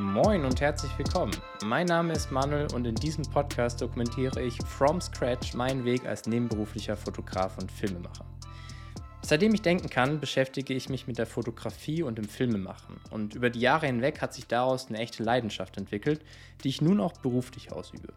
Moin 0.00 0.46
und 0.46 0.62
herzlich 0.62 0.96
willkommen. 0.96 1.36
Mein 1.62 1.86
Name 1.86 2.14
ist 2.14 2.32
Manuel 2.32 2.72
und 2.72 2.86
in 2.86 2.94
diesem 2.94 3.22
Podcast 3.22 3.82
dokumentiere 3.82 4.40
ich 4.40 4.56
from 4.64 4.98
scratch 4.98 5.52
meinen 5.52 5.84
Weg 5.84 6.06
als 6.06 6.26
nebenberuflicher 6.26 6.96
Fotograf 6.96 7.58
und 7.58 7.70
Filmemacher. 7.70 8.24
Seitdem 9.20 9.52
ich 9.52 9.60
denken 9.60 9.90
kann, 9.90 10.18
beschäftige 10.18 10.72
ich 10.72 10.88
mich 10.88 11.06
mit 11.06 11.18
der 11.18 11.26
Fotografie 11.26 12.02
und 12.02 12.16
dem 12.16 12.24
Filmemachen. 12.24 12.98
Und 13.10 13.34
über 13.34 13.50
die 13.50 13.60
Jahre 13.60 13.88
hinweg 13.88 14.22
hat 14.22 14.32
sich 14.32 14.46
daraus 14.46 14.88
eine 14.88 14.96
echte 14.96 15.22
Leidenschaft 15.22 15.76
entwickelt, 15.76 16.24
die 16.64 16.70
ich 16.70 16.80
nun 16.80 16.98
auch 16.98 17.12
beruflich 17.18 17.70
ausübe. 17.70 18.14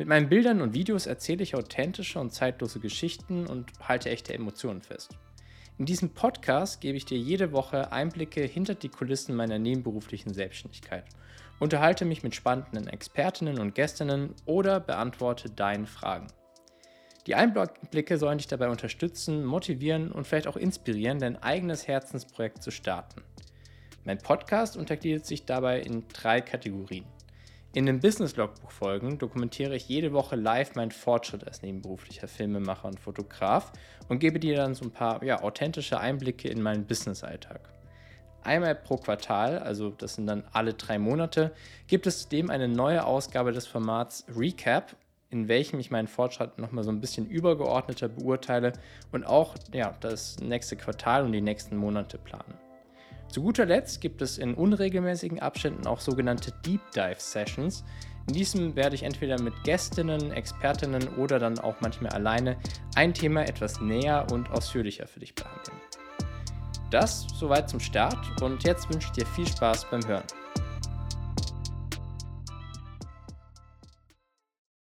Mit 0.00 0.08
meinen 0.08 0.28
Bildern 0.28 0.60
und 0.60 0.74
Videos 0.74 1.06
erzähle 1.06 1.44
ich 1.44 1.54
authentische 1.54 2.18
und 2.18 2.32
zeitlose 2.32 2.80
Geschichten 2.80 3.46
und 3.46 3.70
halte 3.88 4.10
echte 4.10 4.34
Emotionen 4.34 4.82
fest. 4.82 5.16
In 5.76 5.86
diesem 5.86 6.10
Podcast 6.10 6.80
gebe 6.80 6.96
ich 6.96 7.04
dir 7.04 7.18
jede 7.18 7.50
Woche 7.50 7.90
Einblicke 7.90 8.42
hinter 8.42 8.76
die 8.76 8.88
Kulissen 8.88 9.34
meiner 9.34 9.58
nebenberuflichen 9.58 10.32
Selbstständigkeit, 10.32 11.04
unterhalte 11.58 12.04
mich 12.04 12.22
mit 12.22 12.36
spannenden 12.36 12.86
Expertinnen 12.86 13.58
und 13.58 13.74
Gästinnen 13.74 14.34
oder 14.46 14.78
beantworte 14.78 15.50
deine 15.50 15.86
Fragen. 15.86 16.28
Die 17.26 17.34
Einblicke 17.34 18.18
sollen 18.18 18.38
dich 18.38 18.46
dabei 18.46 18.68
unterstützen, 18.68 19.44
motivieren 19.44 20.12
und 20.12 20.28
vielleicht 20.28 20.46
auch 20.46 20.56
inspirieren, 20.56 21.18
dein 21.18 21.42
eigenes 21.42 21.88
Herzensprojekt 21.88 22.62
zu 22.62 22.70
starten. 22.70 23.22
Mein 24.04 24.18
Podcast 24.18 24.76
untergliedert 24.76 25.26
sich 25.26 25.44
dabei 25.44 25.80
in 25.80 26.06
drei 26.06 26.40
Kategorien. 26.40 27.06
In 27.74 27.86
den 27.86 27.98
Business-Logbuch-Folgen 27.98 29.18
dokumentiere 29.18 29.74
ich 29.74 29.88
jede 29.88 30.12
Woche 30.12 30.36
live 30.36 30.76
meinen 30.76 30.92
Fortschritt 30.92 31.44
als 31.44 31.62
nebenberuflicher 31.62 32.28
Filmemacher 32.28 32.86
und 32.86 33.00
Fotograf 33.00 33.72
und 34.08 34.20
gebe 34.20 34.38
dir 34.38 34.56
dann 34.56 34.76
so 34.76 34.84
ein 34.84 34.92
paar 34.92 35.24
ja, 35.24 35.42
authentische 35.42 35.98
Einblicke 35.98 36.48
in 36.48 36.62
meinen 36.62 36.86
Business-Alltag. 36.86 37.68
Einmal 38.44 38.76
pro 38.76 38.96
Quartal, 38.96 39.58
also 39.58 39.90
das 39.90 40.14
sind 40.14 40.28
dann 40.28 40.44
alle 40.52 40.74
drei 40.74 41.00
Monate, 41.00 41.50
gibt 41.88 42.06
es 42.06 42.22
zudem 42.22 42.48
eine 42.48 42.68
neue 42.68 43.04
Ausgabe 43.04 43.50
des 43.50 43.66
Formats 43.66 44.24
Recap, 44.36 44.94
in 45.30 45.48
welchem 45.48 45.80
ich 45.80 45.90
meinen 45.90 46.06
Fortschritt 46.06 46.58
nochmal 46.58 46.84
so 46.84 46.92
ein 46.92 47.00
bisschen 47.00 47.26
übergeordneter 47.26 48.08
beurteile 48.08 48.74
und 49.10 49.26
auch 49.26 49.56
ja, 49.72 49.96
das 49.98 50.38
nächste 50.38 50.76
Quartal 50.76 51.24
und 51.24 51.32
die 51.32 51.40
nächsten 51.40 51.76
Monate 51.76 52.18
plane. 52.18 52.63
Zu 53.34 53.42
guter 53.42 53.66
Letzt 53.66 54.00
gibt 54.00 54.22
es 54.22 54.38
in 54.38 54.54
unregelmäßigen 54.54 55.40
Abständen 55.40 55.88
auch 55.88 55.98
sogenannte 55.98 56.52
Deep 56.64 56.80
Dive 56.92 57.16
Sessions. 57.18 57.82
In 58.28 58.34
diesem 58.34 58.76
werde 58.76 58.94
ich 58.94 59.02
entweder 59.02 59.42
mit 59.42 59.52
Gästinnen, 59.64 60.30
Expertinnen 60.30 61.08
oder 61.16 61.40
dann 61.40 61.58
auch 61.58 61.74
manchmal 61.80 62.12
alleine 62.12 62.56
ein 62.94 63.12
Thema 63.12 63.42
etwas 63.42 63.80
näher 63.80 64.24
und 64.30 64.48
ausführlicher 64.52 65.08
für 65.08 65.18
dich 65.18 65.34
behandeln. 65.34 65.76
Das 66.92 67.26
soweit 67.34 67.68
zum 67.68 67.80
Start 67.80 68.40
und 68.40 68.62
jetzt 68.62 68.88
wünsche 68.88 69.08
ich 69.08 69.24
dir 69.24 69.26
viel 69.26 69.48
Spaß 69.48 69.90
beim 69.90 70.06
Hören. 70.06 70.22